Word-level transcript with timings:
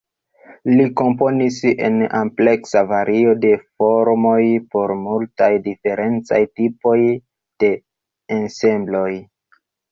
Li 0.77 0.85
komponis 1.01 1.57
en 1.87 1.99
ampleksa 2.19 2.83
vario 2.93 3.35
de 3.45 3.53
formoj 3.83 4.41
por 4.73 4.95
multaj 5.03 5.53
diferencaj 5.69 6.43
tipoj 6.59 6.99
de 7.63 7.73
ensembloj. 8.41 9.09